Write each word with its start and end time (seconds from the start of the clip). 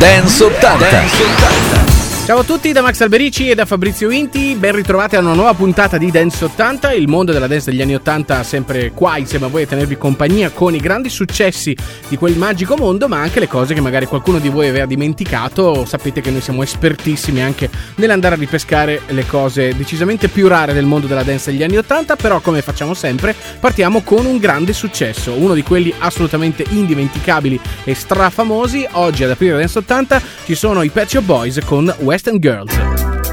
Dance 0.00 0.40
80. 0.40 0.78
Dance 0.78 1.20
80. 1.82 1.87
Ciao 2.28 2.40
a 2.40 2.44
tutti 2.44 2.72
da 2.72 2.82
Max 2.82 3.00
Alberici 3.00 3.48
e 3.48 3.54
da 3.54 3.64
Fabrizio 3.64 4.10
Inti, 4.10 4.54
ben 4.54 4.74
ritrovati 4.74 5.16
a 5.16 5.20
una 5.20 5.32
nuova 5.32 5.54
puntata 5.54 5.96
di 5.96 6.10
Dance 6.10 6.44
80, 6.44 6.92
il 6.92 7.08
mondo 7.08 7.32
della 7.32 7.46
dance 7.46 7.70
degli 7.70 7.80
anni 7.80 7.94
80 7.94 8.42
sempre 8.42 8.90
qua 8.90 9.16
insieme 9.16 9.46
a 9.46 9.48
voi 9.48 9.62
a 9.62 9.66
tenervi 9.66 9.96
compagnia 9.96 10.50
con 10.50 10.74
i 10.74 10.78
grandi 10.78 11.08
successi 11.08 11.74
di 12.06 12.18
quel 12.18 12.36
magico 12.36 12.76
mondo, 12.76 13.08
ma 13.08 13.18
anche 13.18 13.40
le 13.40 13.48
cose 13.48 13.72
che 13.72 13.80
magari 13.80 14.04
qualcuno 14.04 14.40
di 14.40 14.50
voi 14.50 14.68
aveva 14.68 14.84
dimenticato, 14.84 15.86
sapete 15.86 16.20
che 16.20 16.30
noi 16.30 16.42
siamo 16.42 16.62
espertissimi 16.62 17.40
anche 17.40 17.70
nell'andare 17.94 18.34
a 18.34 18.38
ripescare 18.38 19.00
le 19.06 19.24
cose 19.24 19.74
decisamente 19.74 20.28
più 20.28 20.48
rare 20.48 20.74
del 20.74 20.84
mondo 20.84 21.06
della 21.06 21.22
dance 21.22 21.50
degli 21.50 21.62
anni 21.62 21.78
80, 21.78 22.16
però 22.16 22.40
come 22.40 22.60
facciamo 22.60 22.92
sempre 22.92 23.34
partiamo 23.58 24.02
con 24.02 24.26
un 24.26 24.36
grande 24.36 24.74
successo, 24.74 25.32
uno 25.32 25.54
di 25.54 25.62
quelli 25.62 25.94
assolutamente 25.96 26.62
indimenticabili 26.68 27.58
e 27.84 27.94
strafamosi, 27.94 28.86
oggi 28.92 29.24
ad 29.24 29.30
aprire 29.30 29.56
Dance 29.56 29.78
80 29.78 30.22
ci 30.44 30.54
sono 30.54 30.82
i 30.82 30.92
Shop 30.94 31.24
Boys 31.24 31.58
con 31.64 31.90
West 32.00 32.16
Western 32.18 32.40
Girls. 32.40 33.27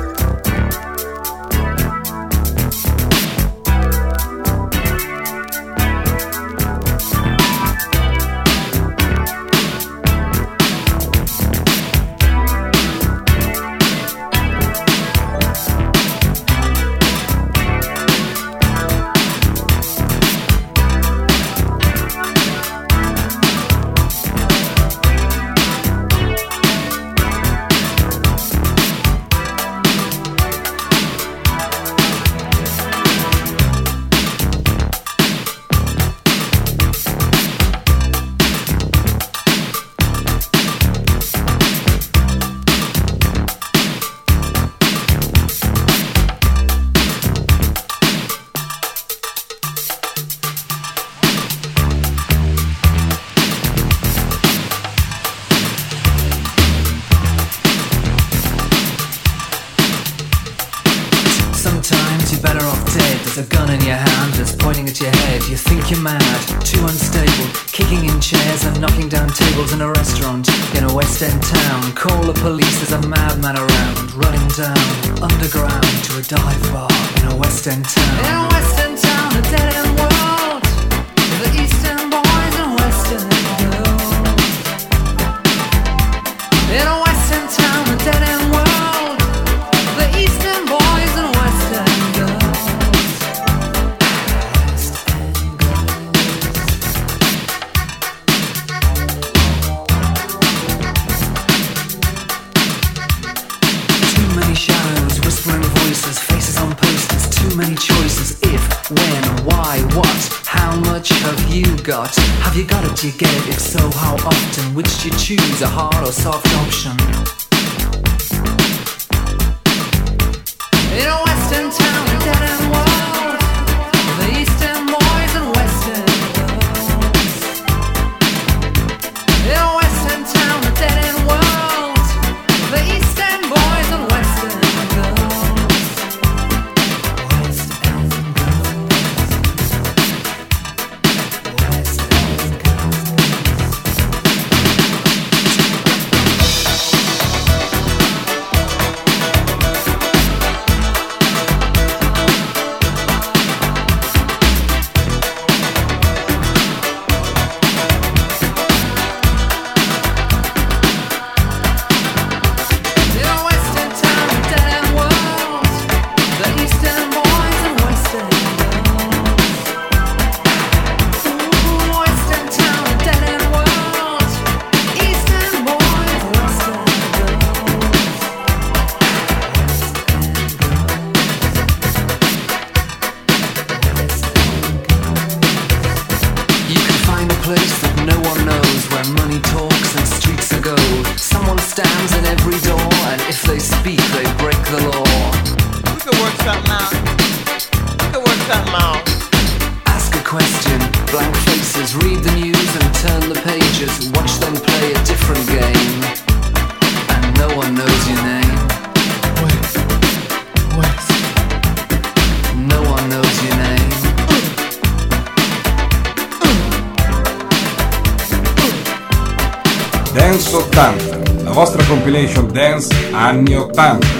Anni 223.35 223.55
80. 223.55 224.15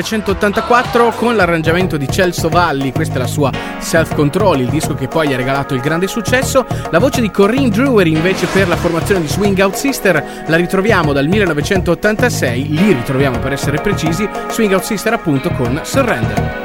1984 0.00 1.10
con 1.10 1.36
l'arrangiamento 1.36 1.98
di 1.98 2.08
Celso 2.08 2.48
Valli, 2.48 2.90
questa 2.90 3.16
è 3.16 3.18
la 3.18 3.26
sua 3.26 3.50
Self 3.78 4.14
Control, 4.14 4.60
il 4.60 4.70
disco 4.70 4.94
che 4.94 5.08
poi 5.08 5.28
gli 5.28 5.34
ha 5.34 5.36
regalato 5.36 5.74
il 5.74 5.80
grande 5.80 6.06
successo. 6.06 6.64
La 6.90 6.98
voce 6.98 7.20
di 7.20 7.30
Corinne 7.30 7.68
Drewery 7.68 8.12
invece 8.12 8.46
per 8.46 8.66
la 8.66 8.76
formazione 8.76 9.20
di 9.20 9.28
Swing 9.28 9.58
Out 9.58 9.74
Sister 9.74 10.44
la 10.46 10.56
ritroviamo 10.56 11.12
dal 11.12 11.26
1986, 11.26 12.68
li 12.68 12.92
ritroviamo 12.92 13.38
per 13.38 13.52
essere 13.52 13.78
precisi, 13.80 14.28
Swing 14.48 14.72
Out 14.72 14.84
Sister 14.84 15.12
appunto 15.12 15.50
con 15.50 15.78
Surrender. 15.82 16.59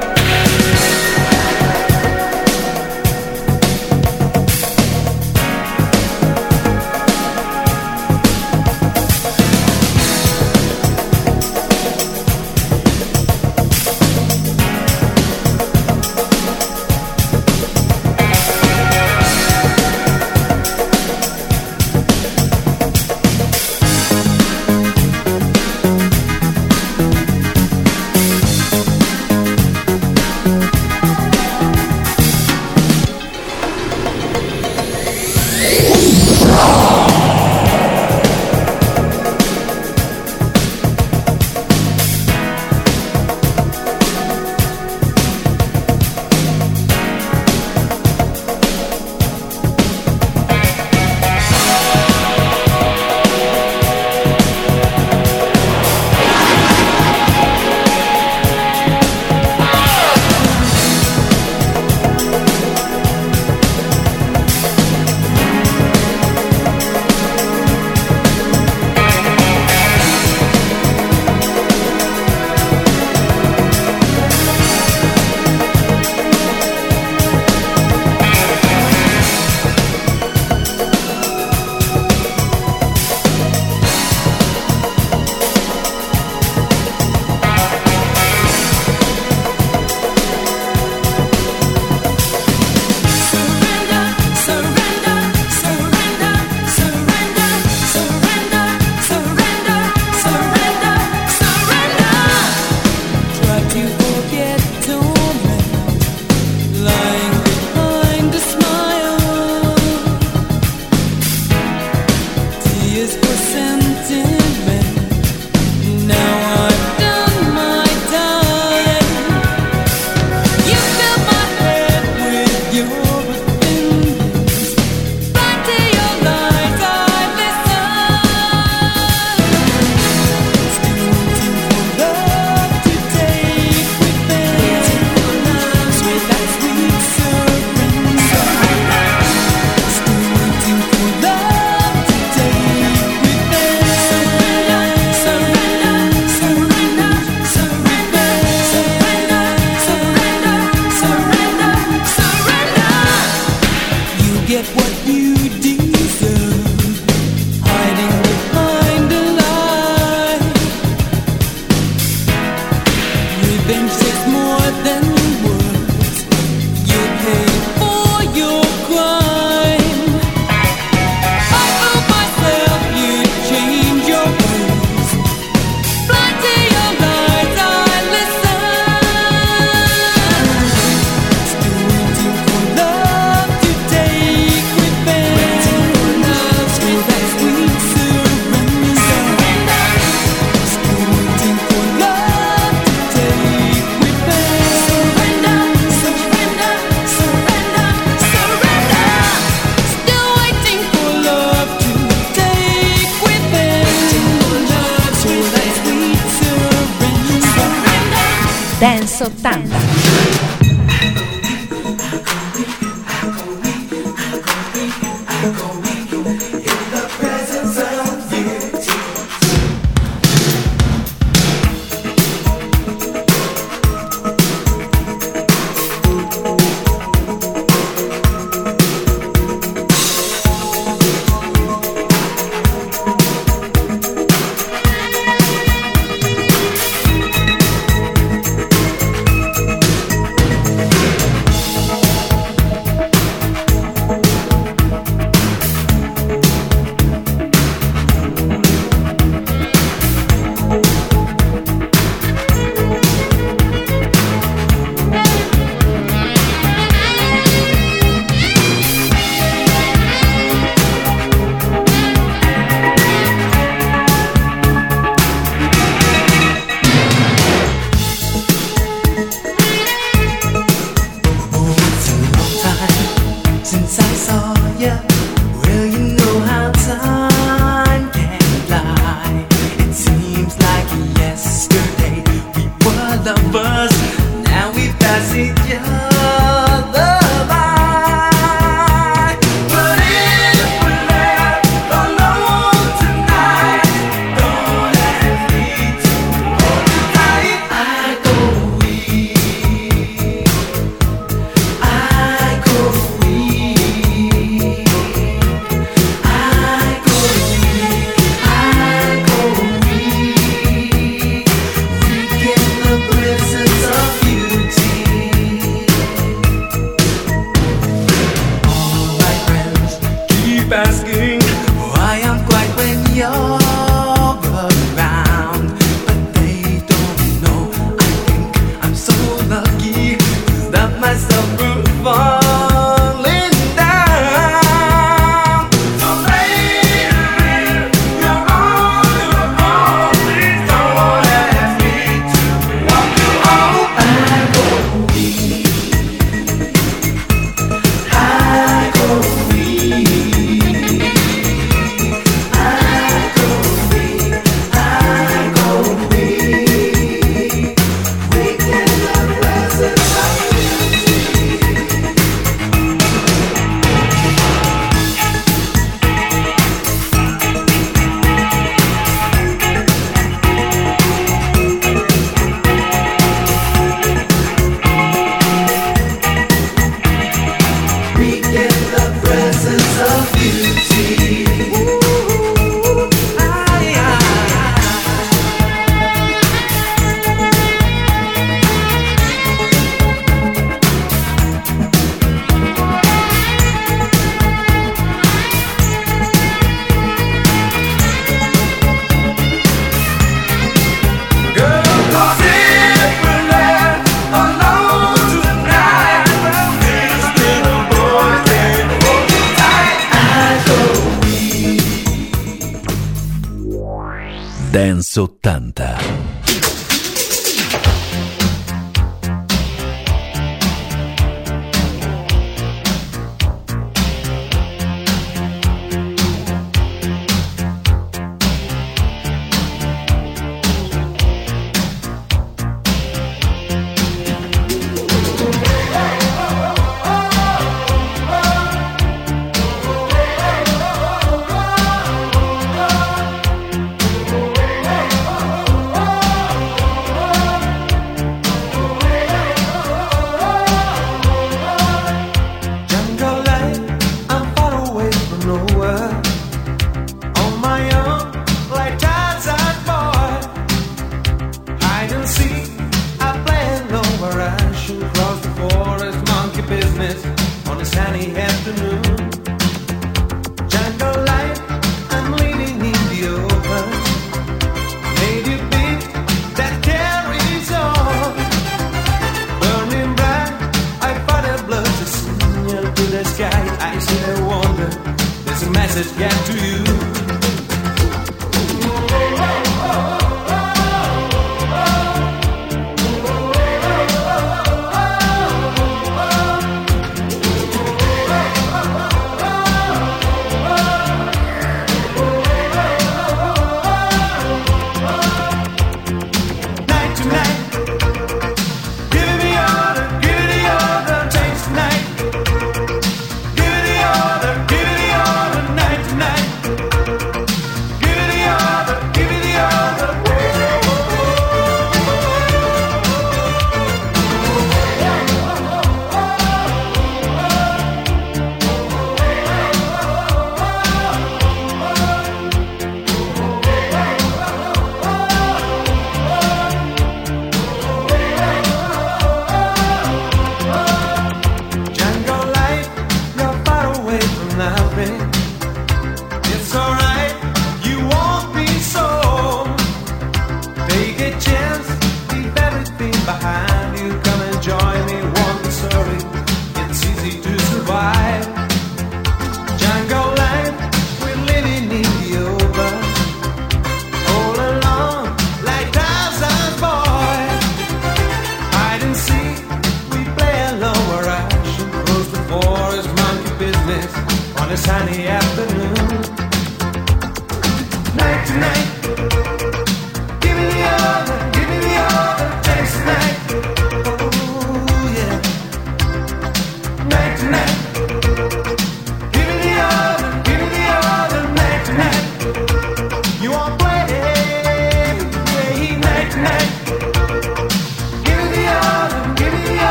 Dance 332.06 332.45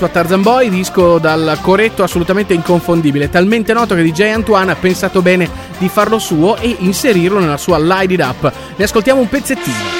Sua 0.00 0.08
Tarzan 0.08 0.40
Boy, 0.40 0.70
disco 0.70 1.18
dal 1.18 1.58
coretto 1.60 2.02
assolutamente 2.02 2.54
inconfondibile, 2.54 3.28
talmente 3.28 3.74
noto 3.74 3.94
che 3.94 4.02
DJ 4.02 4.32
Antoine 4.32 4.72
ha 4.72 4.74
pensato 4.74 5.20
bene 5.20 5.46
di 5.76 5.90
farlo 5.90 6.18
suo 6.18 6.56
e 6.56 6.74
inserirlo 6.78 7.38
nella 7.38 7.58
sua 7.58 7.78
Light 7.78 8.10
It 8.12 8.22
Up. 8.22 8.50
Ne 8.76 8.84
ascoltiamo 8.84 9.20
un 9.20 9.28
pezzettino. 9.28 9.98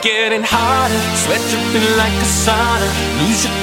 getting 0.00 0.44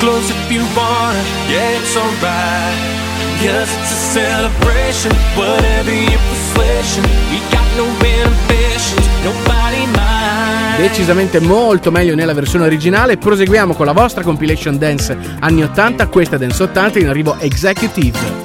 harder. 0.05 0.13
Sweat 0.13 0.13
dripping 0.13 0.13
like 0.13 0.13
a 0.13 0.13
sauna. 0.13 0.13
Lose 0.13 0.29
your 0.29 0.29
clothes 0.29 0.29
if 0.29 0.51
you 0.51 0.61
wanna. 0.75 1.23
Yeah, 1.49 1.79
it's 1.79 1.95
alright. 1.95 3.05
Cause 3.41 3.69
it's 3.69 3.91
a 3.91 4.01
celebration. 4.13 5.11
Whatever 5.35 5.91
your 5.91 6.19
persuasion. 6.29 7.03
We 7.31 7.39
got 7.51 7.67
no 7.75 7.85
inhibitions. 7.85 9.07
Nobody 9.23 9.85
mind. 9.95 10.77
Decisamente 10.77 11.39
molto 11.39 11.91
meglio 11.91 12.15
nella 12.15 12.33
versione 12.33 12.65
originale. 12.65 13.17
Proseguiamo 13.17 13.73
con 13.73 13.85
la 13.85 13.93
vostra 13.93 14.23
compilation 14.23 14.77
dance 14.77 15.17
anni 15.39 15.63
80. 15.63 16.07
Questa 16.07 16.37
dance 16.37 16.63
80 16.63 16.99
in 16.99 17.07
arrivo 17.07 17.37
Executive. 17.39 18.44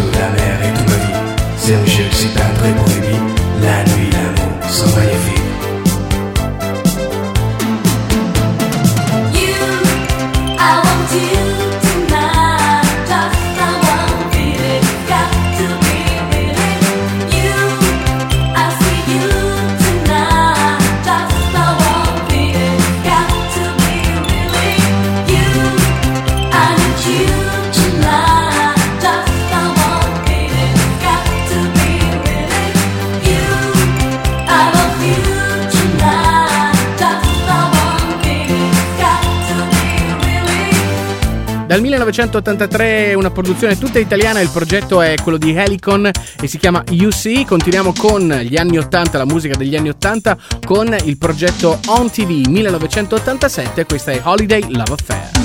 la 0.00 0.28
mer 0.30 0.58
et 0.62 0.78
tout 0.78 0.90
ma 0.90 0.96
vie. 0.96 1.44
C'est 1.56 1.74
un 1.74 1.86
jeu, 1.86 2.04
c'est 2.12 2.40
un 2.40 2.54
très 2.54 2.72
bon. 2.72 2.84
La 3.62 3.84
nuit, 3.92 4.10
l'amour, 4.10 4.70
sont 4.70 4.88
magnifiques. 4.96 5.43
Dal 41.74 41.82
1983 41.82 43.14
una 43.14 43.32
produzione 43.32 43.76
tutta 43.76 43.98
italiana, 43.98 44.38
il 44.38 44.48
progetto 44.48 45.00
è 45.00 45.16
quello 45.20 45.38
di 45.38 45.56
Helicon 45.56 46.08
e 46.40 46.46
si 46.46 46.56
chiama 46.56 46.84
UC. 46.88 47.44
Continuiamo 47.44 47.92
con 47.98 48.28
gli 48.44 48.56
anni 48.56 48.78
80, 48.78 49.18
la 49.18 49.24
musica 49.24 49.56
degli 49.56 49.74
anni 49.74 49.88
80 49.88 50.36
con 50.64 50.96
il 51.02 51.18
progetto 51.18 51.80
On 51.86 52.08
TV 52.08 52.46
1987, 52.46 53.86
questa 53.86 54.12
è 54.12 54.20
Holiday 54.22 54.60
Love 54.70 54.92
Affair. 54.92 55.43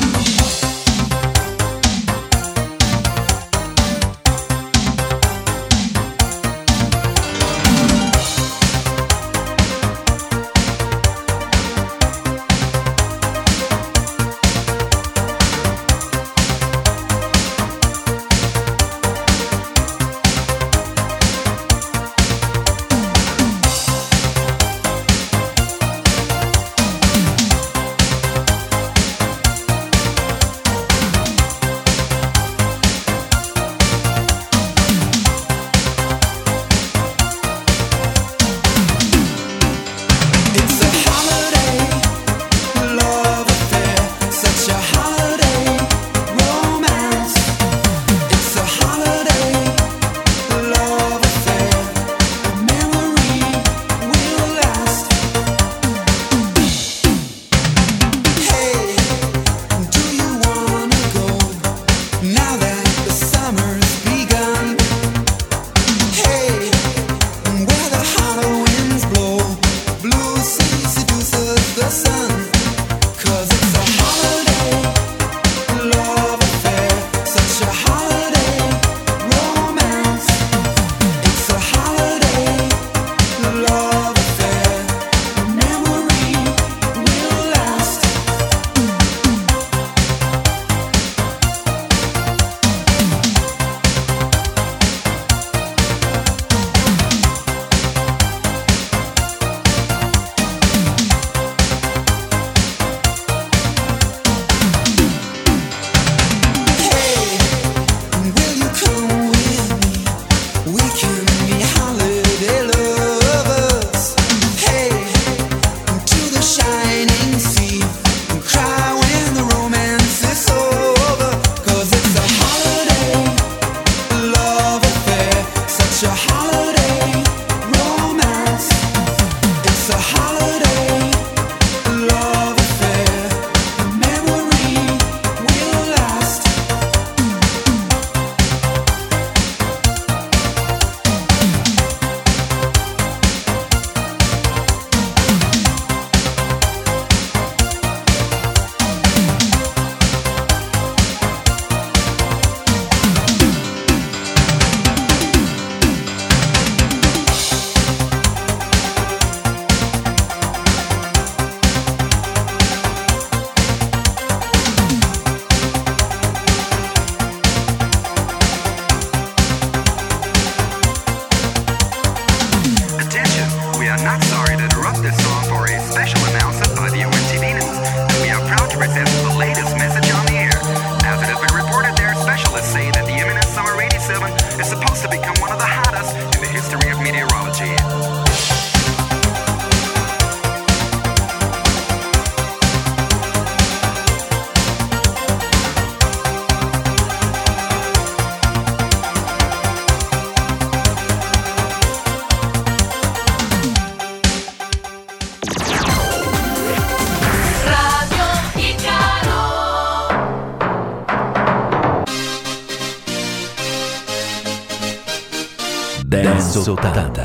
Dance 216.75 217.18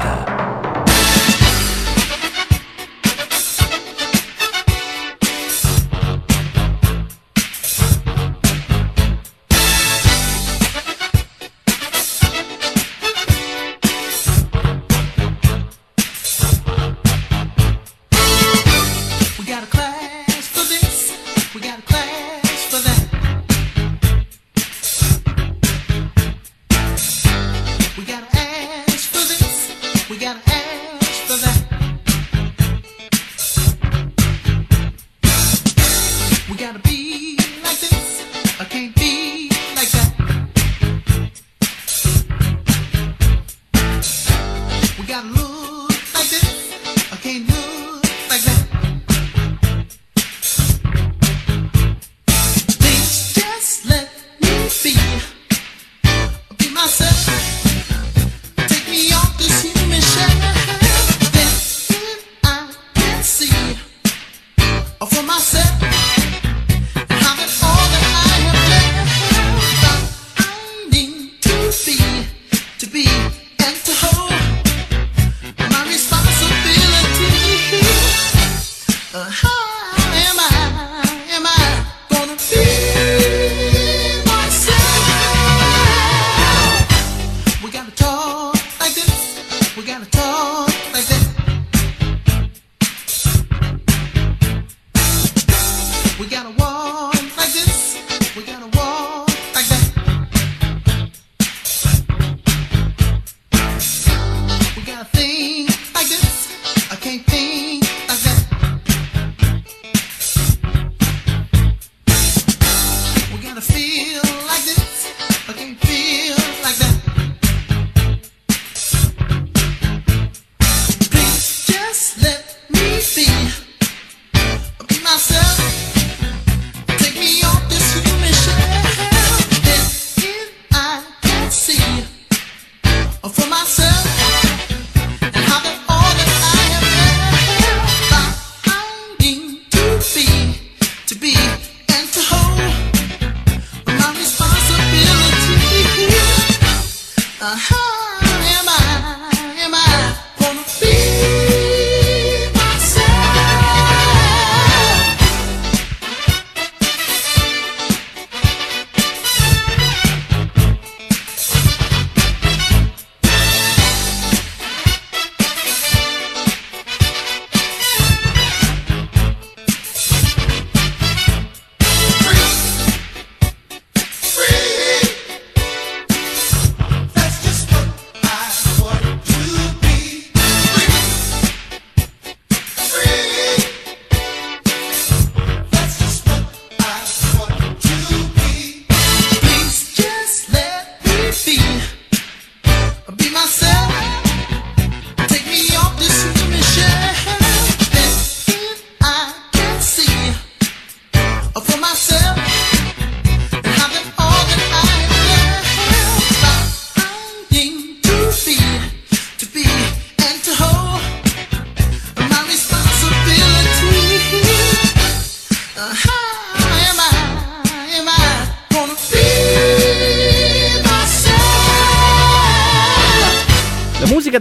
can't 47.24 47.46
do. 47.48 47.63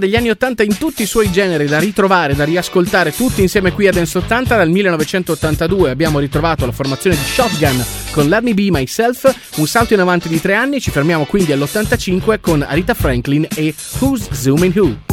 Degli 0.04 0.18
anni 0.18 0.30
80 0.32 0.64
in 0.64 0.78
tutti 0.78 1.04
i 1.04 1.06
suoi 1.06 1.32
generi 1.32 1.66
da 1.66 1.80
ritrovare, 1.80 2.36
da 2.36 2.44
riascoltare 2.44 3.16
tutti 3.16 3.42
insieme 3.42 3.72
qui 3.72 3.88
a 3.88 3.92
Dance 3.94 4.18
80 4.18 4.58
dal 4.58 4.70
1982 4.70 5.92
abbiamo 5.92 6.20
ritrovato 6.20 6.66
la 6.66 6.74
formazione 6.74 7.16
di 7.16 7.24
Shotgun 7.24 7.86
con 8.12 8.28
Let 8.28 8.44
Me 8.44 8.54
Be 8.54 8.68
Myself, 8.70 9.34
un 9.56 9.68
salto 9.68 9.94
in 9.94 10.02
avanti 10.02 10.28
di 10.28 10.42
tre 10.42 10.56
anni, 10.56 10.82
ci 10.82 10.92
fermiamo 10.92 11.24
quindi 11.24 11.54
all'85 11.54 12.40
con 12.42 12.62
Arita 12.62 12.94
Franklin 12.94 13.48
e 13.56 13.74
Who's 14.00 14.30
Zooming 14.30 14.76
Who. 14.76 15.13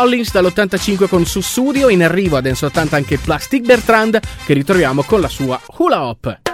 Collins 0.00 0.32
dall'85 0.32 1.08
con 1.08 1.26
Sussudio, 1.26 1.90
in 1.90 2.02
arrivo 2.02 2.38
a 2.38 2.40
Dance 2.40 2.64
80 2.64 2.96
anche 2.96 3.18
Plastic 3.18 3.66
Bertrand 3.66 4.18
che 4.46 4.54
ritroviamo 4.54 5.02
con 5.02 5.20
la 5.20 5.28
sua 5.28 5.60
Hula 5.76 6.06
Hop. 6.06 6.49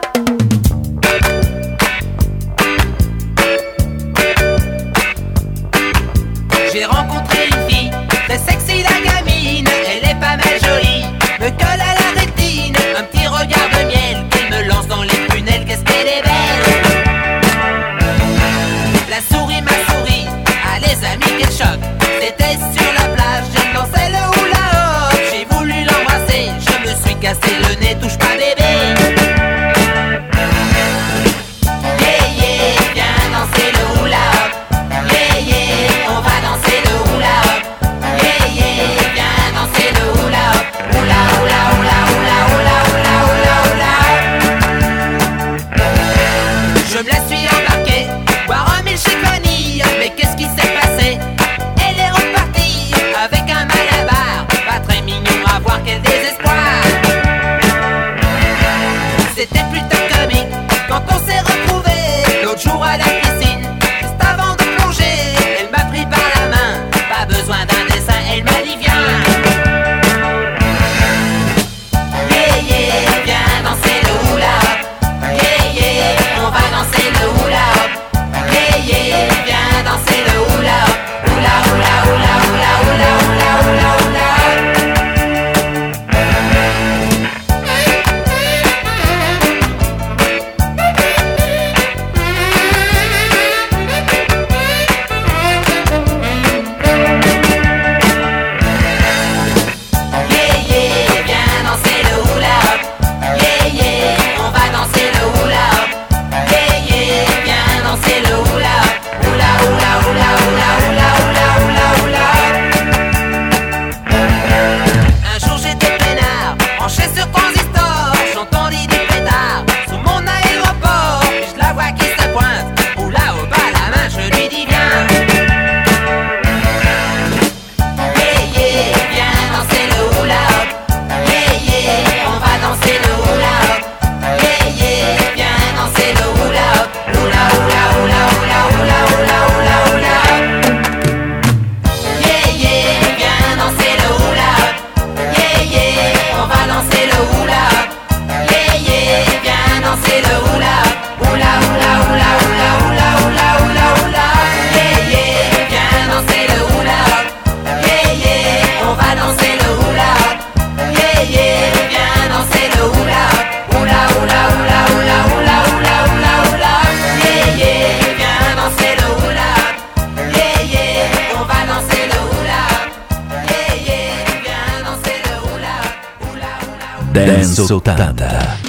Dance 177.24 177.62
80. 177.62 178.65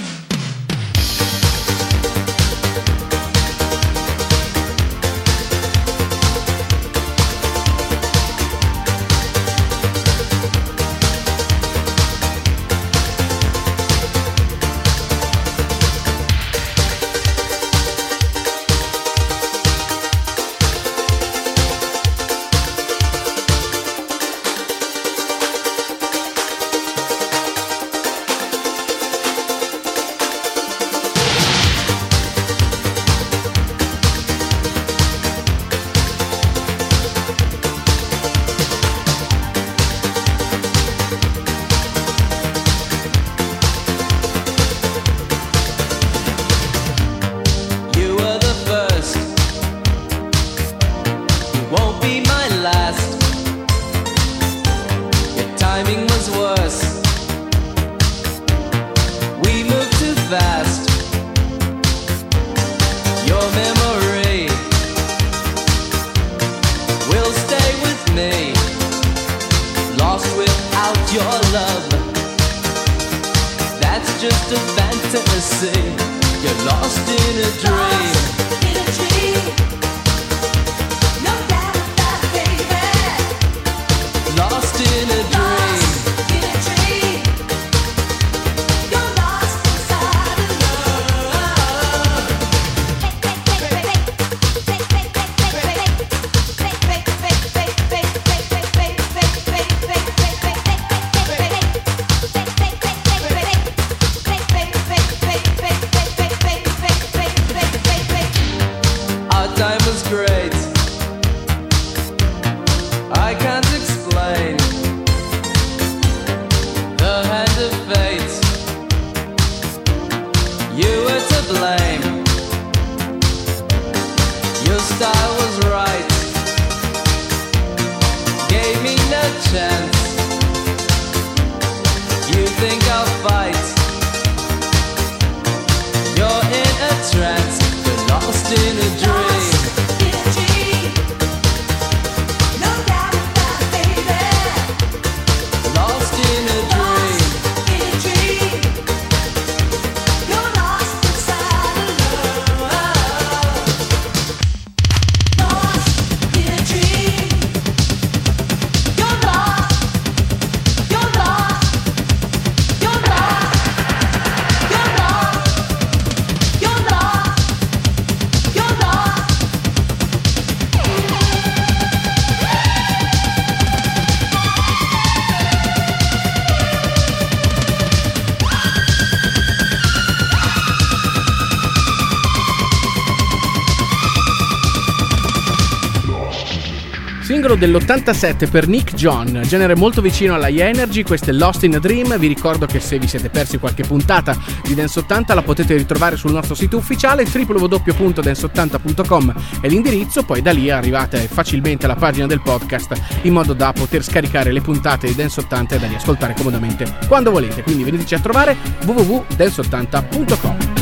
Singolo 187.48 187.80
dell'87 187.80 188.50
per 188.50 188.68
Nick 188.68 188.94
John, 188.94 189.42
genere 189.46 189.74
molto 189.74 190.02
vicino 190.02 190.34
alla 190.34 190.50
Energy, 190.50 191.04
questo 191.04 191.30
è 191.30 191.34
Lost 191.34 191.64
in 191.64 191.76
a 191.76 191.80
Dream. 191.80 192.20
Vi 192.20 192.28
ricordo 192.28 192.66
che 192.66 192.82
se 192.82 193.00
vi 193.00 193.08
siete 193.08 193.30
persi 193.30 193.58
qualche 193.58 193.84
puntata 193.84 194.38
di 194.66 194.76
Dance 194.76 195.00
80 195.00 195.34
la 195.34 195.42
potete 195.42 195.78
ritrovare 195.78 196.18
sul 196.18 196.34
nostro 196.34 196.56
sito 196.56 196.76
ufficiale 196.76 197.24
www.dance80.com 197.24 199.34
è 199.62 199.68
l'indirizzo, 199.70 200.24
poi 200.24 200.42
da 200.42 200.52
lì 200.52 200.70
arrivate 200.70 201.20
facilmente 201.20 201.86
alla 201.86 201.96
pagina 201.96 202.28
del 202.28 202.42
podcast 202.42 203.22
in 203.22 203.32
modo 203.32 203.54
da 203.54 203.72
poter 203.72 204.04
scaricare 204.04 204.52
le 204.52 204.60
puntate 204.60 205.08
di 205.08 205.16
Dance 205.16 205.40
80 205.40 205.76
e 205.76 205.80
da 205.80 205.88
riascoltare 205.88 206.34
comodamente 206.34 206.98
quando 207.08 207.32
volete. 207.32 207.64
Quindi 207.64 207.86
veniteci 207.86 208.16
a 208.16 208.20
trovare 208.20 208.58
www.dance80.com. 208.84 210.77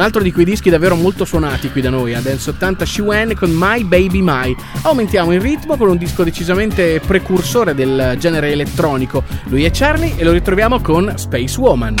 Un 0.00 0.06
altro 0.06 0.22
di 0.22 0.32
quei 0.32 0.46
dischi 0.46 0.70
davvero 0.70 0.96
molto 0.96 1.26
suonati 1.26 1.70
qui 1.70 1.82
da 1.82 1.90
noi, 1.90 2.14
a 2.14 2.22
Dance 2.22 2.48
80 2.48 2.86
Shiwen 2.86 3.34
con 3.34 3.50
My 3.50 3.84
Baby 3.84 4.22
My. 4.22 4.56
Aumentiamo 4.80 5.34
il 5.34 5.42
ritmo 5.42 5.76
con 5.76 5.90
un 5.90 5.98
disco 5.98 6.24
decisamente 6.24 7.02
precursore 7.06 7.74
del 7.74 8.16
genere 8.18 8.50
elettronico. 8.50 9.22
Lui 9.48 9.64
è 9.64 9.70
Charlie 9.70 10.14
e 10.16 10.24
lo 10.24 10.32
ritroviamo 10.32 10.80
con 10.80 11.12
Space 11.18 11.60
Woman. 11.60 11.96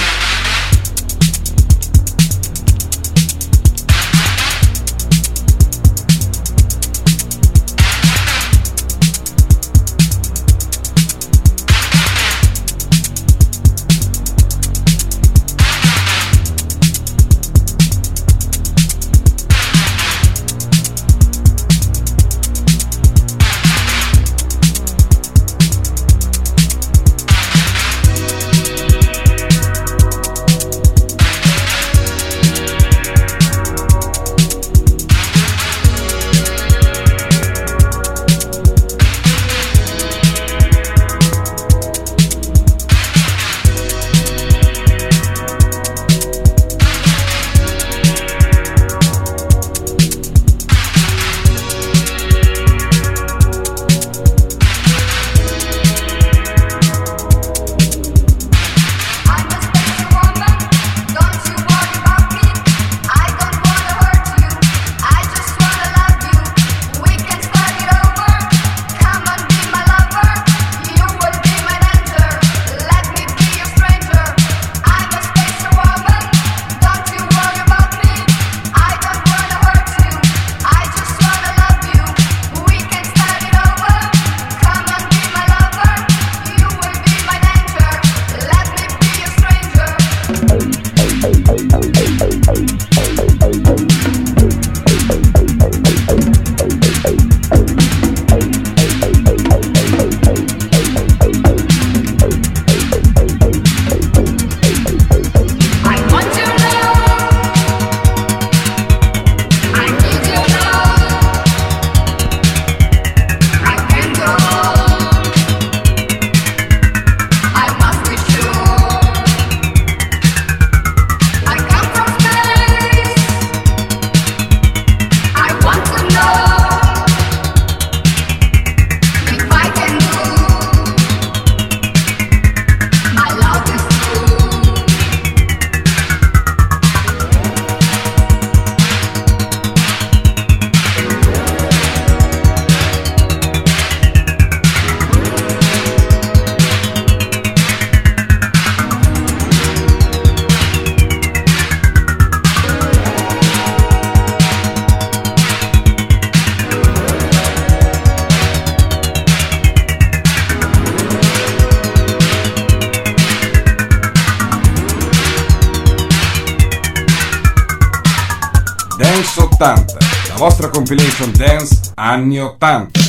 Anni 172.00 172.38
80. 172.40 172.99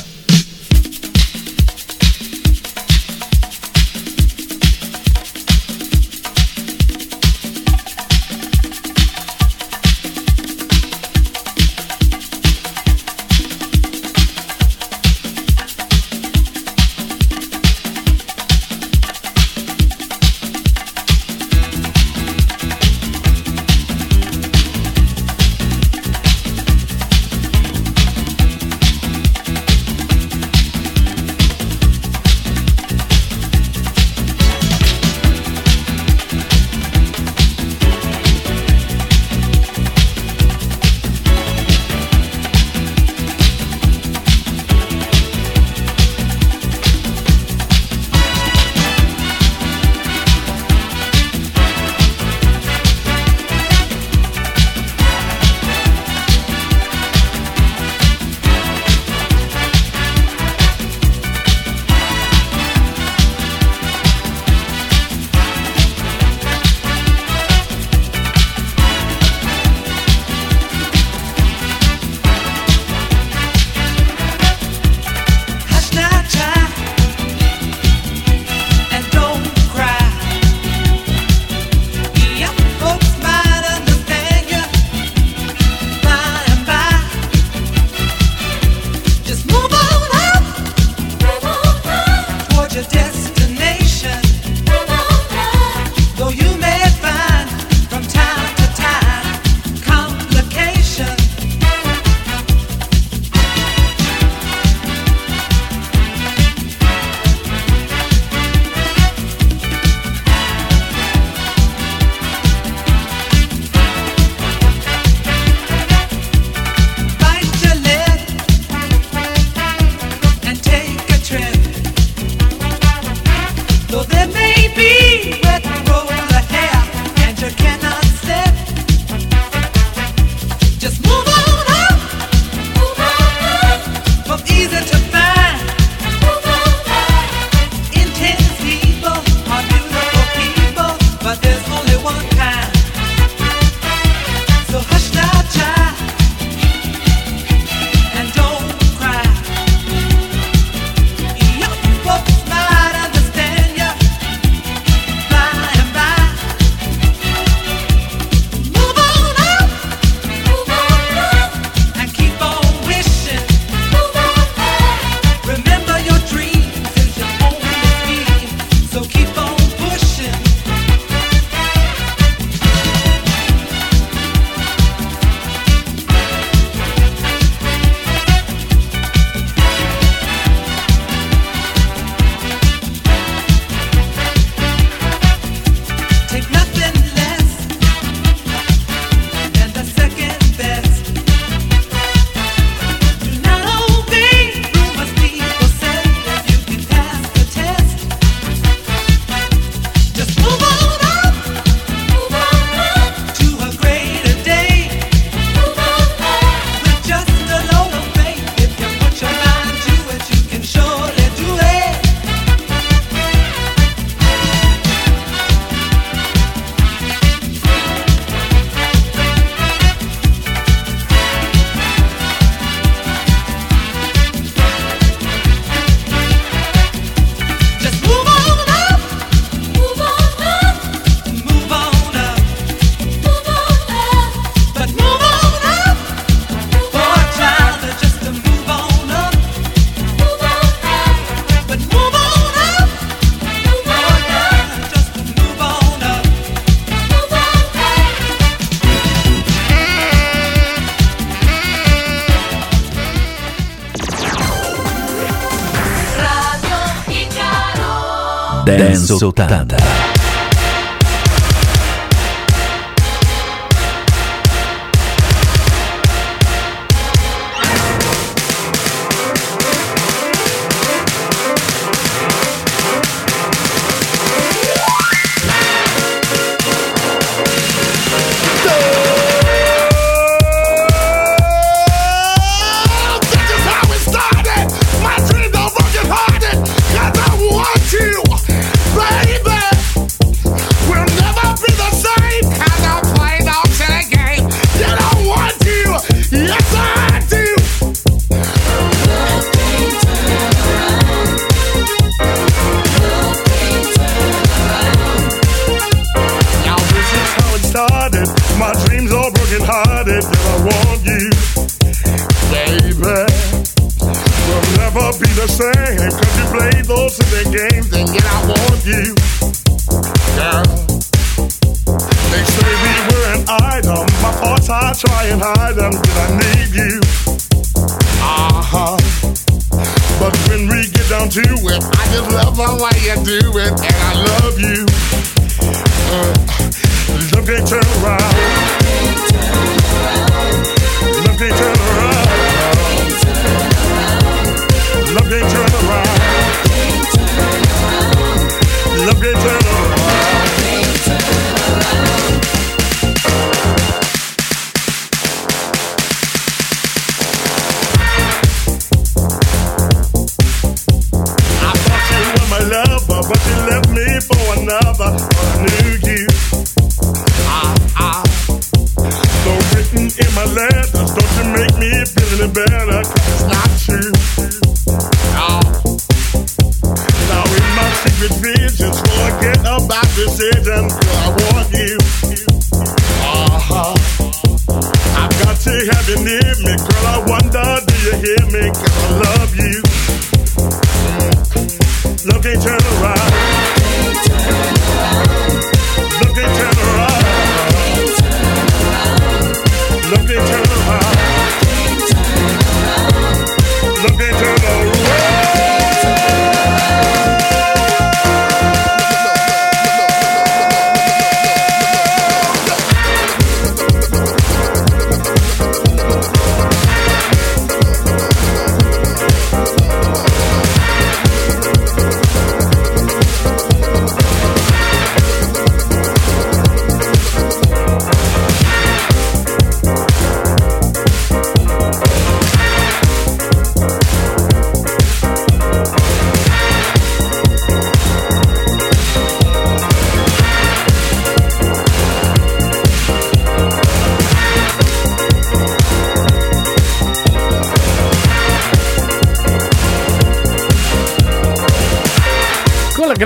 80. 259.19 259.90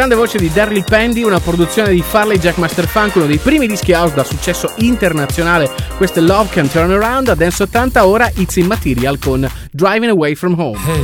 Grande 0.07 0.23
voce 0.23 0.37
di 0.37 0.51
Darryl 0.53 0.83
Pandy, 0.83 1.23
una 1.23 1.39
produzione 1.39 1.89
di 1.89 2.03
Farley 2.03 2.37
Jackmaster 2.37 2.85
Funk, 2.85 3.15
uno 3.15 3.25
dei 3.25 3.39
primi 3.39 3.65
dischi 3.65 3.91
house 3.91 4.13
da 4.13 4.23
successo 4.23 4.71
internazionale. 4.77 5.67
Questo 5.97 6.19
è 6.19 6.21
Love 6.21 6.49
Can 6.51 6.69
Turn 6.69 6.91
Around, 6.91 7.29
a 7.29 7.33
Dance 7.33 7.63
80, 7.63 8.05
ora 8.05 8.29
It's 8.35 8.55
in 8.57 8.67
Material 8.67 9.17
con 9.17 9.49
Driving 9.71 10.11
Away 10.11 10.35
From 10.35 10.53
Home. 10.59 10.77
Hey, 10.77 11.01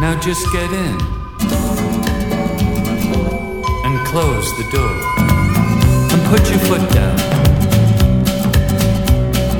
now 0.00 0.18
just 0.18 0.44
get 0.50 0.68
in 0.72 0.96
and 3.84 4.04
close 4.08 4.52
the 4.56 4.66
door 4.72 4.96
and 6.10 6.20
put 6.28 6.50
your 6.50 6.58
foot 6.66 6.92
down. 6.92 7.16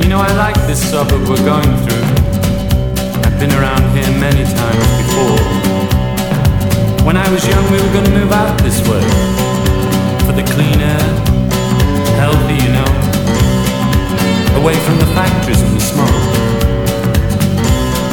You 0.02 0.08
know, 0.08 0.18
I 0.18 0.32
like 0.34 0.56
this 0.66 0.80
suburb 0.90 1.28
we're 1.28 1.44
going 1.44 1.76
through. 1.86 2.02
I've 3.22 3.38
been 3.38 3.52
around 3.52 3.96
here 3.96 4.10
many 4.18 4.42
times. 4.42 4.97
When 7.08 7.16
I 7.16 7.26
was 7.32 7.42
young, 7.48 7.64
we 7.72 7.80
were 7.80 7.92
gonna 7.94 8.10
move 8.10 8.32
out 8.32 8.58
this 8.62 8.82
way 8.86 9.00
for 10.26 10.32
the 10.36 10.44
clean 10.52 10.78
air, 10.78 11.08
healthy, 12.20 12.56
you 12.62 12.70
know, 12.76 12.90
away 14.60 14.74
from 14.84 14.98
the 14.98 15.06
factories 15.16 15.62
and 15.62 15.74
the 15.74 15.80
smoke. 15.80 16.20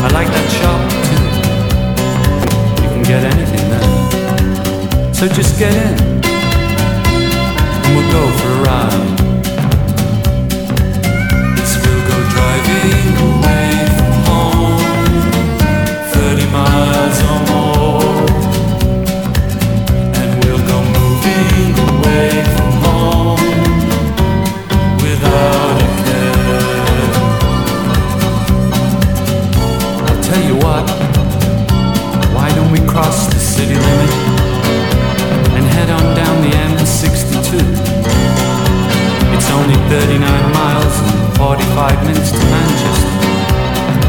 I 0.02 0.08
like 0.14 0.30
that 0.32 0.48
shop 0.60 0.80
too. 1.10 1.26
You 2.84 2.90
can 2.94 3.04
get 3.04 3.26
anything 3.34 3.70
there. 3.70 5.14
So 5.14 5.28
just 5.28 5.60
get 5.60 5.74
in 5.74 6.00
and 7.84 7.92
we'll 7.94 8.12
go 8.14 8.24
for 8.40 8.48
a 8.48 8.60
ride. 8.64 9.20
Yes, 11.58 11.72
we'll 11.84 12.04
go 12.08 12.18
driving 12.32 13.45
39 39.96 40.52
miles 40.52 40.96
and 41.00 41.38
45 41.38 42.06
minutes 42.06 42.32
to 42.32 42.38
Manchester, 42.38 43.12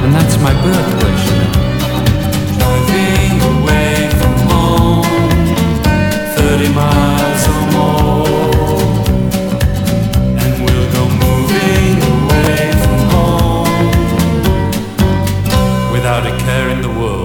and 0.03 0.13
that's 0.13 0.37
my 0.39 0.53
birthplace, 0.65 1.25
you 1.31 1.37
know. 1.39 1.53
Driving 2.59 3.39
away 3.55 3.95
from 4.19 4.35
home, 4.51 5.07
30 6.35 6.69
miles 6.75 7.43
or 7.53 7.63
more, 7.77 8.75
and 10.43 10.53
we'll 10.65 10.89
go 10.93 11.03
moving 11.25 11.97
away 12.15 12.63
from 12.83 12.99
home 13.15 13.87
without 15.93 16.27
a 16.27 16.37
care 16.47 16.69
in 16.71 16.81
the 16.83 16.89
world. 16.89 17.16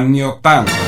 anni 0.00 0.22
80. 0.22 0.79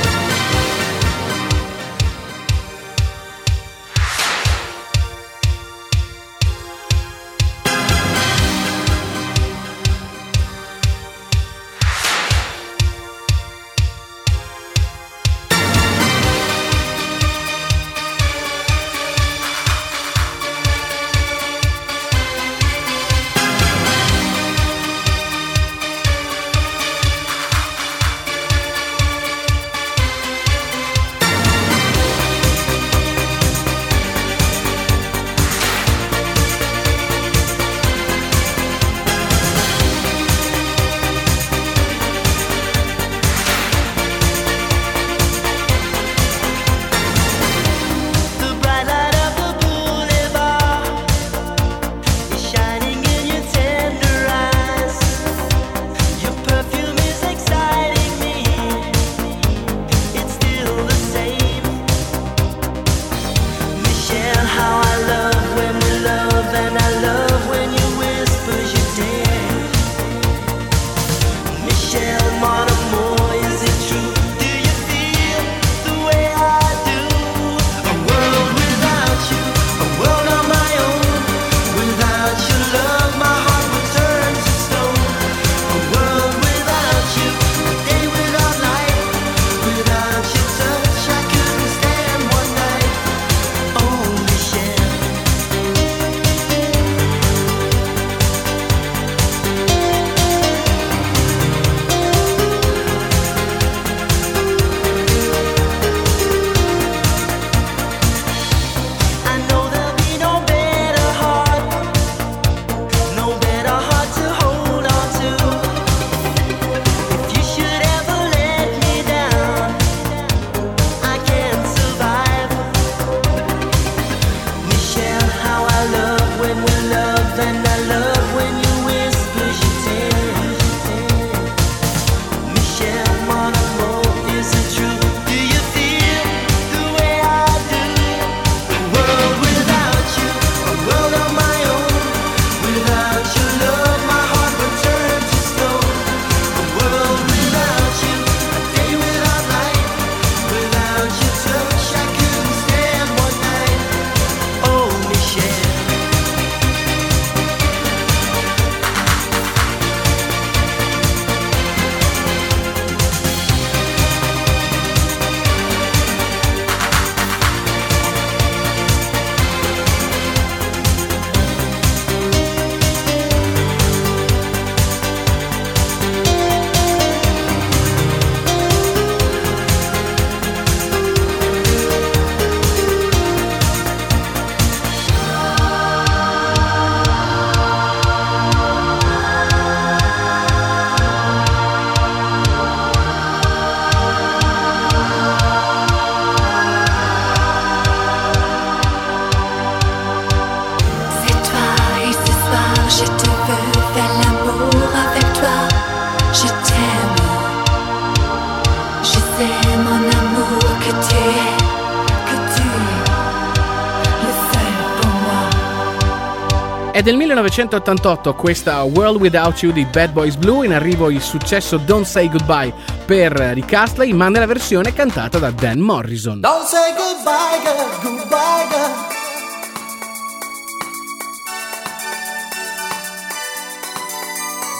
È 216.93 217.01
del 217.01 217.15
1988 217.15 218.35
questa 218.35 218.83
World 218.83 219.19
Without 219.19 219.59
You 219.63 219.71
di 219.71 219.83
Bad 219.83 220.11
Boys 220.11 220.35
Blue, 220.35 220.63
in 220.63 220.73
arrivo 220.73 221.09
il 221.09 221.23
successo 221.23 221.77
Don't 221.77 222.05
Say 222.05 222.29
Goodbye 222.29 222.71
per 223.07 223.31
Rick 223.31 223.73
Astley, 223.73 224.13
ma 224.13 224.29
nella 224.29 224.45
versione 224.45 224.93
cantata 224.93 225.39
da 225.39 225.49
Dan 225.49 225.79
Morrison. 225.79 226.39
Don't 226.39 226.67
say 226.67 226.93
goodbye, 226.93 227.59
girl, 227.63 227.99
goodbye, 228.03 228.67
girl. 228.69 228.91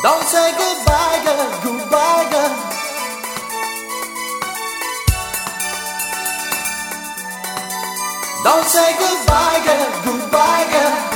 Don't 0.03 0.23
say 0.27 0.51
goodbye, 0.51 1.23
girl, 1.23 1.61
goodbye, 1.63 2.27
girl. 2.29 2.71
Don't 8.43 8.67
say 8.67 8.95
goodbye, 8.99 9.61
girl, 9.65 10.03
goodbye, 10.03 10.65
girl. 10.69 11.12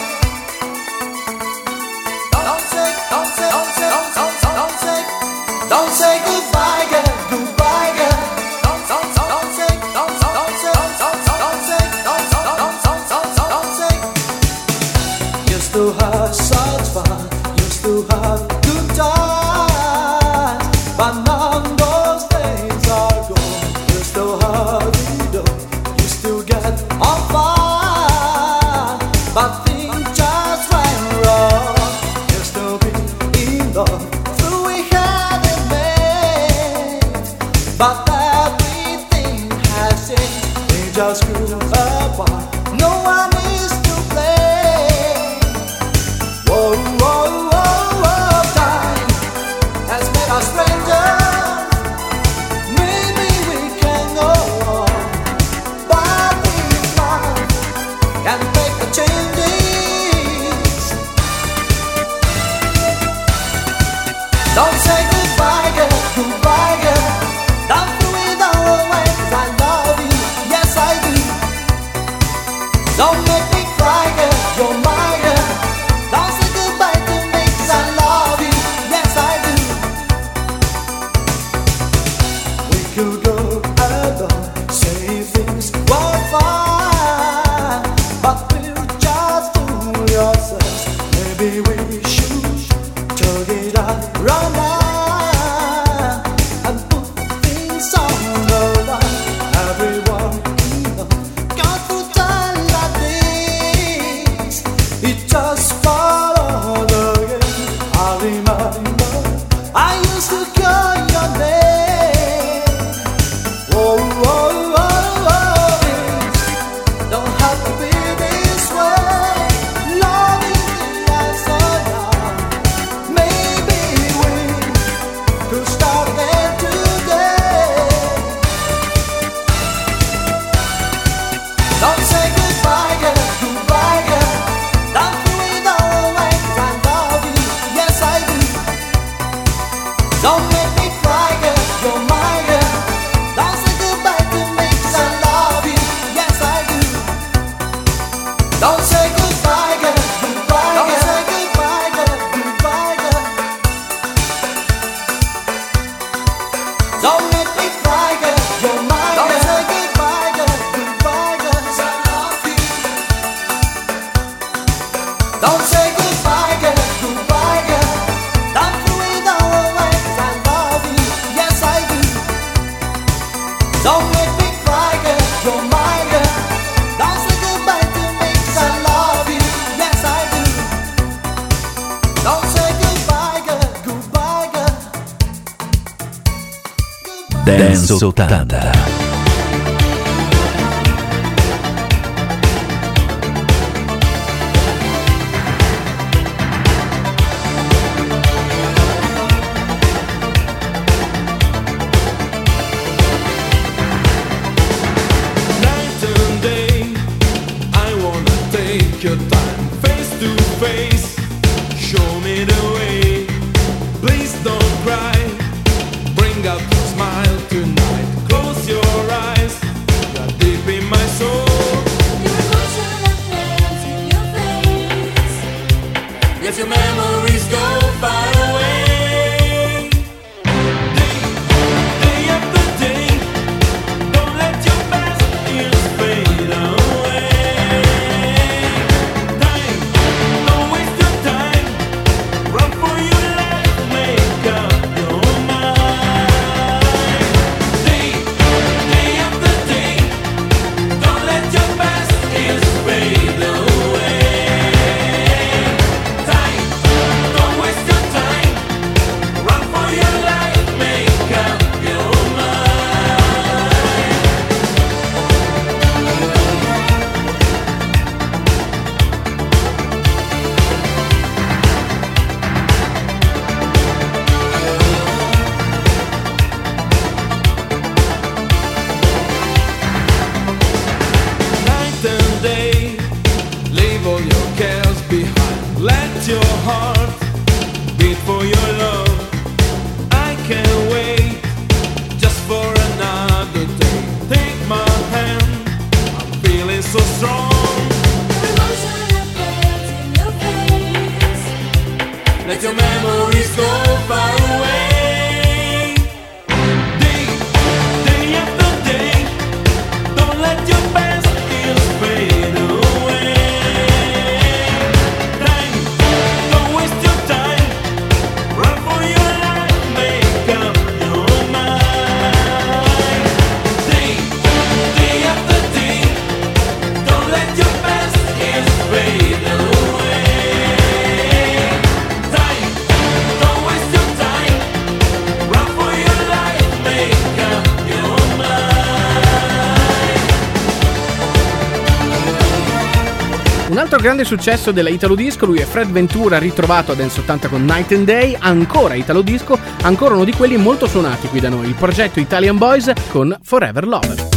grande 344.18 344.26
successo 344.26 344.72
della 344.72 344.89
Italo 344.89 345.14
Disco, 345.14 345.45
lui 345.45 345.60
è 345.60 345.65
Fred 345.65 345.91
Ventura 345.91 346.39
ritrovato 346.39 346.91
a 346.91 346.95
Dance 346.95 347.19
80 347.19 347.49
con 347.49 347.64
Night 347.65 347.91
and 347.91 348.06
Day, 348.06 348.35
ancora 348.39 348.95
Italo 348.95 349.22
Disco, 349.22 349.60
ancora 349.84 350.15
uno 350.15 350.23
di 350.23 350.34
quelli 350.34 350.57
molto 350.57 350.88
suonati 350.88 351.27
qui 351.27 351.39
da 351.39 351.49
noi, 351.49 351.68
il 351.68 351.76
progetto 351.76 352.19
Italian 352.19 352.57
Boys 352.57 352.91
con 353.10 353.38
Forever 353.44 353.85
Love. 353.85 354.36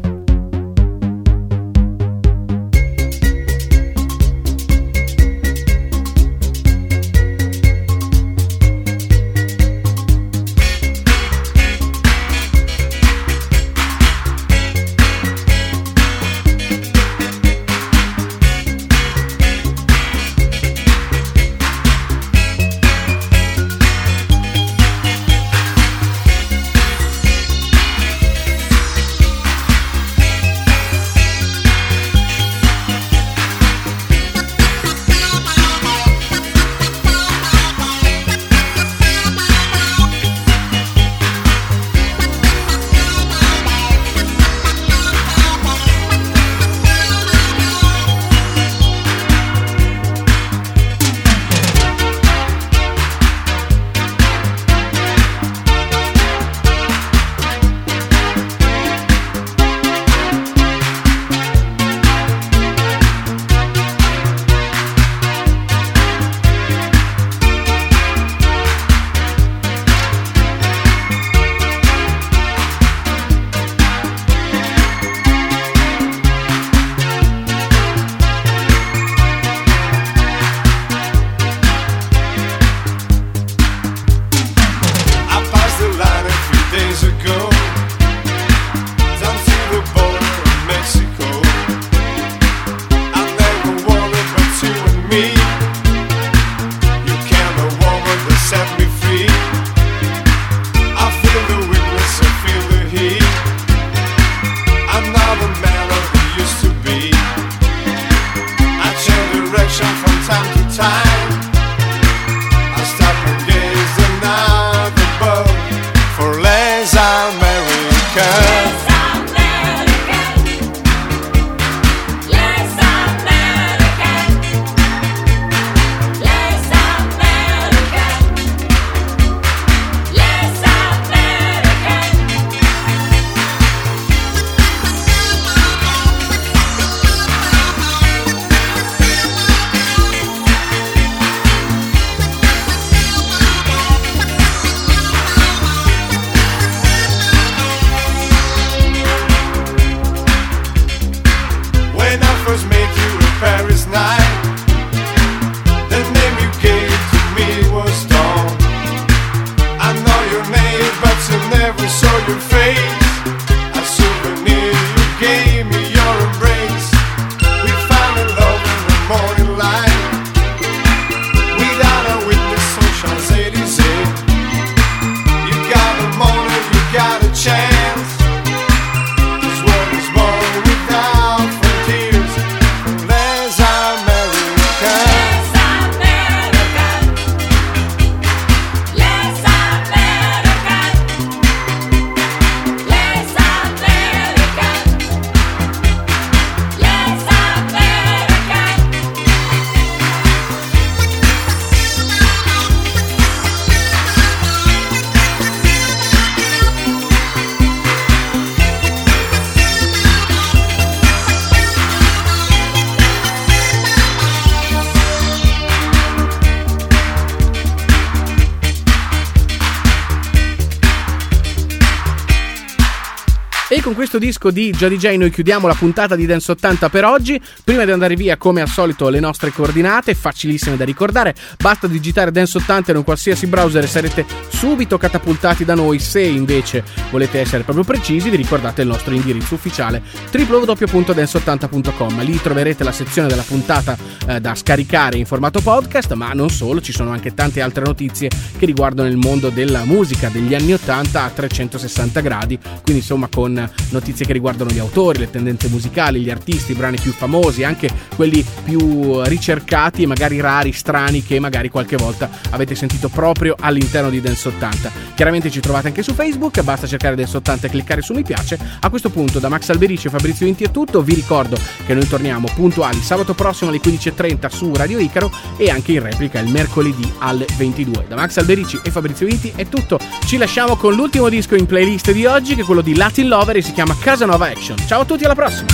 Disco 224.21 224.51
di 224.51 224.69
Già 224.69 224.87
DJ 224.87 225.15
noi 225.15 225.31
chiudiamo 225.31 225.67
la 225.67 225.73
puntata 225.73 226.15
di 226.15 226.27
Dance 226.27 226.51
80 226.51 226.89
per 226.89 227.03
oggi. 227.05 227.41
Prima 227.63 227.83
di 227.83 227.91
andare 227.91 228.15
via, 228.15 228.37
come 228.37 228.61
al 228.61 228.67
solito, 228.69 229.09
le 229.09 229.19
nostre 229.19 229.51
coordinate, 229.51 230.13
facilissime 230.13 230.77
da 230.77 230.85
ricordare. 230.85 231.33
Basta 231.59 231.87
digitare 231.87 232.31
Dance 232.31 232.59
80 232.59 232.91
in 232.91 232.97
un 232.97 233.03
qualsiasi 233.03 233.47
browser 233.47 233.83
e 233.83 233.87
sarete 233.87 234.25
subito 234.47 234.99
catapultati 234.99 235.65
da 235.65 235.73
noi. 235.73 235.97
Se 235.97 236.21
invece 236.21 236.83
volete 237.09 237.39
essere 237.39 237.63
proprio 237.63 237.83
precisi, 237.83 238.29
vi 238.29 238.35
ricordate 238.37 238.83
il 238.83 238.87
nostro 238.87 239.13
indirizzo 239.15 239.55
ufficiale 239.55 240.03
www.dance80.com. 240.31 242.23
Lì 242.23 242.39
troverete 242.39 242.83
la 242.83 242.91
sezione 242.91 243.27
della 243.27 243.41
puntata 243.41 243.97
eh, 244.27 244.39
da 244.39 244.53
scaricare 244.53 245.17
in 245.17 245.25
formato 245.25 245.61
podcast, 245.61 246.13
ma 246.13 246.31
non 246.33 246.51
solo, 246.51 246.79
ci 246.79 246.91
sono 246.91 247.09
anche 247.09 247.33
tante 247.33 247.59
altre 247.59 247.83
notizie 247.83 248.29
che 248.57 248.67
riguardano 248.67 249.09
il 249.09 249.17
mondo 249.17 249.49
della 249.49 249.83
musica 249.83 250.29
degli 250.29 250.53
anni 250.53 250.73
80 250.73 251.23
a 251.23 251.29
360 251.29 252.21
gradi, 252.21 252.59
quindi 252.83 253.01
insomma 253.01 253.27
con 253.27 253.69
notizie 253.89 254.09
che 254.19 254.33
riguardano 254.33 254.71
gli 254.71 254.79
autori, 254.79 255.19
le 255.19 255.29
tendenze 255.29 255.67
musicali, 255.69 256.21
gli 256.21 256.29
artisti, 256.29 256.71
i 256.71 256.75
brani 256.75 256.97
più 256.99 257.11
famosi, 257.11 257.63
anche 257.63 257.89
quelli 258.15 258.45
più 258.63 259.21
ricercati 259.23 260.03
e 260.03 260.05
magari 260.05 260.39
rari, 260.39 260.71
strani 260.71 261.23
che 261.23 261.39
magari 261.39 261.69
qualche 261.69 261.95
volta 261.95 262.29
avete 262.49 262.75
sentito 262.75 263.09
proprio 263.09 263.55
all'interno 263.59 264.09
di 264.09 264.21
Dance 264.21 264.47
80. 264.49 264.91
Chiaramente 265.15 265.49
ci 265.49 265.59
trovate 265.59 265.87
anche 265.87 266.03
su 266.03 266.13
Facebook, 266.13 266.61
basta 266.61 266.87
cercare 266.87 267.15
Dance 267.15 267.37
80 267.37 267.67
e 267.67 267.69
cliccare 267.69 268.01
su 268.01 268.13
mi 268.13 268.23
piace. 268.23 268.59
A 268.79 268.89
questo 268.89 269.09
punto 269.09 269.39
da 269.39 269.49
Max 269.49 269.69
Alberici 269.69 270.07
e 270.07 270.09
Fabrizio 270.09 270.45
Inti 270.45 270.63
è 270.63 270.71
tutto, 270.71 271.01
vi 271.01 271.13
ricordo 271.13 271.57
che 271.85 271.93
noi 271.93 272.07
torniamo 272.07 272.47
puntuali 272.53 273.01
sabato 273.01 273.33
prossimo 273.33 273.69
alle 273.69 273.79
15.30 273.79 274.47
su 274.49 274.73
Radio 274.73 274.99
Icaro 274.99 275.31
e 275.57 275.69
anche 275.69 275.93
in 275.93 276.01
replica 276.01 276.39
il 276.39 276.51
mercoledì 276.51 277.11
alle 277.19 277.45
22. 277.57 278.05
Da 278.07 278.15
Max 278.15 278.37
Alberici 278.37 278.79
e 278.83 278.91
Fabrizio 278.91 279.27
Inti 279.27 279.51
è 279.55 279.67
tutto, 279.67 279.99
ci 280.25 280.37
lasciamo 280.37 280.75
con 280.75 280.93
l'ultimo 280.93 281.29
disco 281.29 281.55
in 281.55 281.65
playlist 281.65 282.11
di 282.11 282.25
oggi 282.25 282.55
che 282.55 282.61
è 282.61 282.65
quello 282.65 282.81
di 282.81 282.95
Latin 282.95 283.27
Lover 283.27 283.57
e 283.57 283.61
si 283.61 283.71
chiama 283.71 283.95
Casanova 284.01 284.47
Action. 284.47 284.77
Ciao 284.87 285.01
a 285.01 285.05
tutti, 285.05 285.25
alla 285.25 285.35
prossima! 285.35 285.69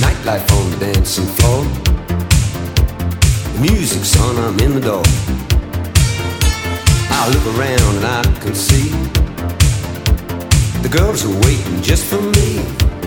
Nightlife 0.00 0.52
on 0.52 0.70
the 0.70 0.76
dancing 0.78 1.26
floor. 1.36 1.64
The 3.52 3.60
music's 3.60 4.16
on, 4.16 4.36
I'm 4.36 4.58
in 4.58 4.72
the 4.72 4.80
door. 4.80 5.04
I 7.10 7.28
look 7.30 7.46
around 7.56 7.96
and 7.96 8.04
I 8.04 8.22
can 8.40 8.54
see 8.54 8.90
the 10.82 10.88
girls 10.88 11.24
are 11.24 11.38
waiting 11.46 11.80
just 11.82 12.04
for 12.04 12.20
me. 12.20 12.97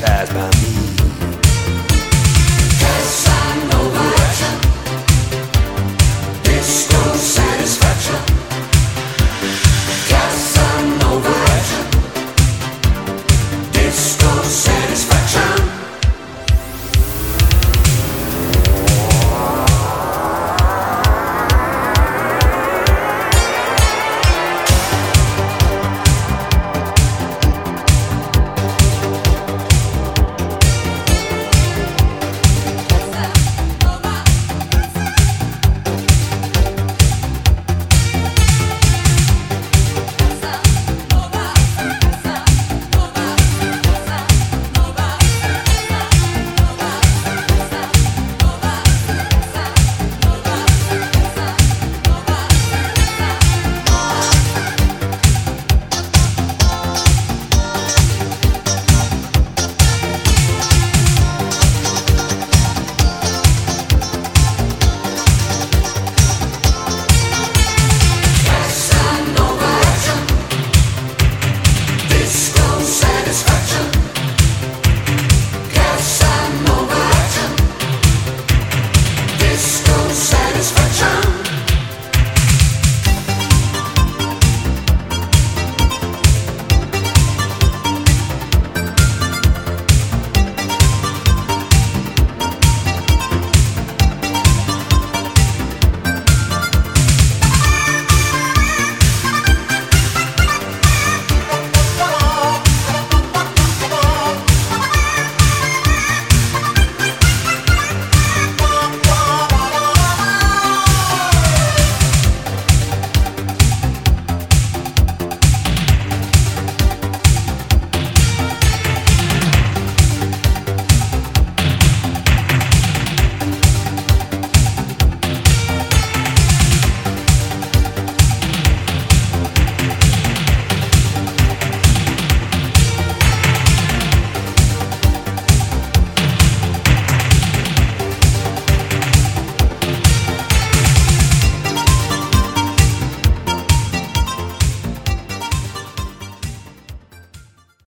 baptized 0.00 0.49